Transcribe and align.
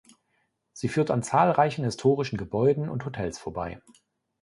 Sie 0.73 0.87
führt 0.87 1.11
an 1.11 1.21
zahlreichen 1.21 1.85
historischen 1.85 2.35
Gebäuden 2.39 2.89
und 2.89 3.05
Hotels 3.05 3.37
vorbei. 3.37 3.83